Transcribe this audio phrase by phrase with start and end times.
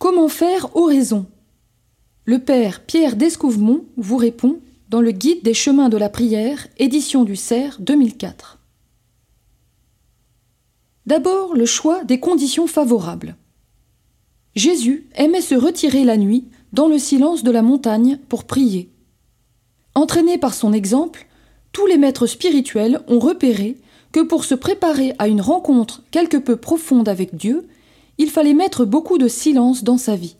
[0.00, 1.26] Comment faire oraison
[2.24, 4.58] Le père Pierre Descouvemont vous répond
[4.88, 8.58] dans le Guide des chemins de la prière, édition du CERF 2004.
[11.04, 13.36] D'abord, le choix des conditions favorables.
[14.54, 18.90] Jésus aimait se retirer la nuit dans le silence de la montagne pour prier.
[19.94, 21.26] Entraîné par son exemple,
[21.72, 23.76] tous les maîtres spirituels ont repéré
[24.12, 27.68] que pour se préparer à une rencontre quelque peu profonde avec Dieu,
[28.20, 30.36] il fallait mettre beaucoup de silence dans sa vie.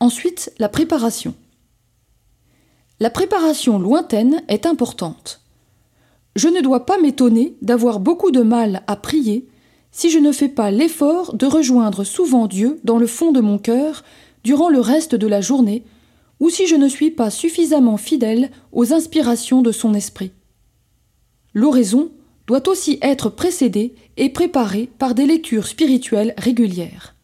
[0.00, 1.34] Ensuite, la préparation.
[3.00, 5.40] La préparation lointaine est importante.
[6.36, 9.48] Je ne dois pas m'étonner d'avoir beaucoup de mal à prier
[9.90, 13.56] si je ne fais pas l'effort de rejoindre souvent Dieu dans le fond de mon
[13.56, 14.04] cœur
[14.44, 15.84] durant le reste de la journée,
[16.38, 20.32] ou si je ne suis pas suffisamment fidèle aux inspirations de son esprit.
[21.54, 22.10] L'oraison
[22.48, 27.14] doit aussi être précédée et préparée par des lectures spirituelles régulières.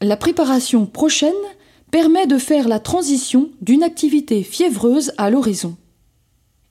[0.00, 1.32] La préparation prochaine
[1.90, 5.76] permet de faire la transition d'une activité fiévreuse à l'horizon.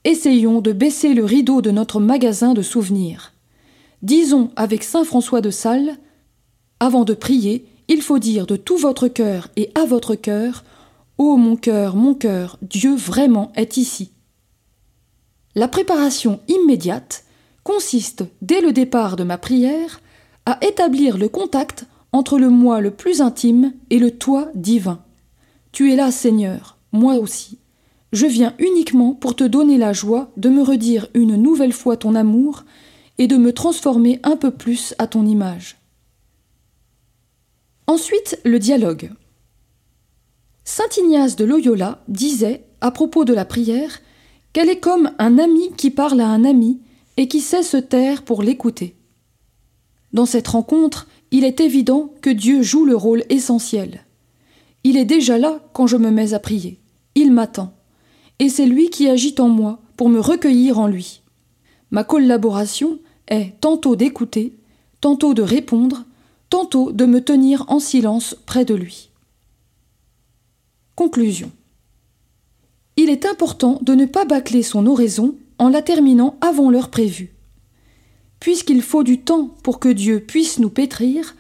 [0.06, 3.34] Essayons de baisser le rideau de notre magasin de souvenirs.
[4.02, 5.98] Disons avec saint François de Sales
[6.80, 10.64] Avant de prier, il faut dire de tout votre cœur et à votre cœur
[11.18, 14.12] Ô mon cœur, mon cœur, Dieu vraiment est ici.
[15.54, 17.25] La préparation immédiate
[17.66, 20.00] consiste, dès le départ de ma prière,
[20.46, 25.02] à établir le contact entre le moi le plus intime et le toi divin.
[25.74, 27.58] Tu es là, Seigneur, moi aussi.
[28.14, 32.14] Je viens uniquement pour te donner la joie de me redire une nouvelle fois ton
[32.14, 32.64] amour
[33.18, 35.78] et de me transformer un peu plus à ton image.
[37.88, 39.10] Ensuite, le dialogue.
[40.64, 44.02] Saint Ignace de Loyola disait, à propos de la prière,
[44.54, 46.80] qu'elle est comme un ami qui parle à un ami
[47.18, 48.96] et qui sait se taire pour l'écouter.
[50.14, 54.06] Dans cette rencontre, il est évident que Dieu joue le rôle essentiel.
[54.84, 56.80] Il est déjà là quand je me mets à prier.
[57.16, 57.74] Il m'attend.
[58.40, 61.22] Et c'est lui qui agit en moi pour me recueillir en lui.
[61.92, 64.58] Ma collaboration est tantôt d'écouter,
[65.02, 66.06] tantôt de répondre,
[66.50, 69.10] tantôt de me tenir en silence près de lui.
[70.96, 71.52] Conclusion.
[72.98, 77.34] Il est important de ne pas bâcler son oraison en la terminant avant l'heure prévue.
[78.40, 81.36] Puisqu'il faut du temps pour que Dieu puisse nous pétrir,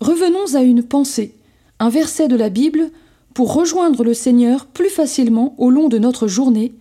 [0.00, 1.34] revenons à une pensée,
[1.78, 2.90] un verset de la Bible,
[3.34, 6.74] pour rejoindre le Seigneur plus facilement au long de notre journée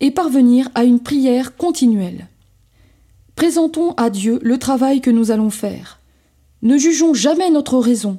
[0.00, 2.28] et parvenir à une prière continuelle.
[3.36, 6.00] Présentons à Dieu le travail que nous allons faire.
[6.62, 8.18] Ne jugeons jamais notre oraison.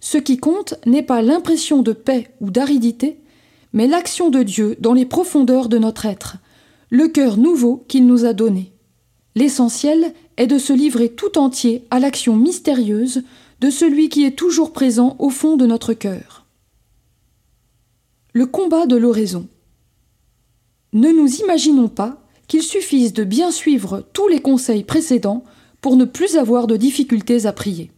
[0.00, 3.20] Ce qui compte n'est pas l'impression de paix ou d'aridité,
[3.72, 6.38] mais l'action de Dieu dans les profondeurs de notre être,
[6.90, 8.72] le cœur nouveau qu'il nous a donné.
[9.34, 13.22] L'essentiel est de se livrer tout entier à l'action mystérieuse
[13.60, 16.46] de celui qui est toujours présent au fond de notre cœur.
[18.32, 19.48] Le combat de l'oraison.
[20.92, 25.44] Ne nous imaginons pas qu'il suffise de bien suivre tous les conseils précédents
[25.80, 27.90] pour ne plus avoir de difficultés à prier.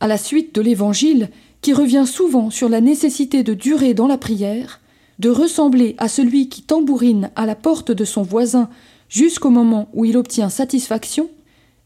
[0.00, 1.30] À la suite de l'Évangile,
[1.60, 4.80] qui revient souvent sur la nécessité de durer dans la prière,
[5.22, 8.68] de ressembler à celui qui tambourine à la porte de son voisin
[9.08, 11.30] jusqu'au moment où il obtient satisfaction,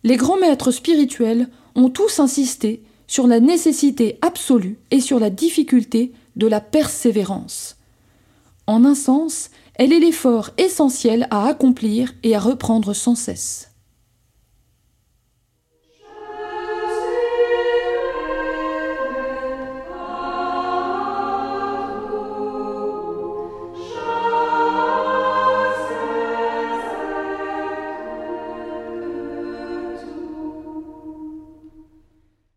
[0.05, 6.13] les grands maîtres spirituels ont tous insisté sur la nécessité absolue et sur la difficulté
[6.37, 7.77] de la persévérance.
[8.67, 13.71] En un sens, elle est l'effort essentiel à accomplir et à reprendre sans cesse.